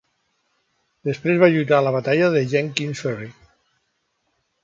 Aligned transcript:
Després 1.09 1.41
va 1.43 1.49
lluitar 1.55 1.77
a 1.81 1.85
la 1.89 1.91
batalla 1.97 2.31
de 2.37 2.43
Jenkins 2.55 3.05
Ferry. 3.07 3.31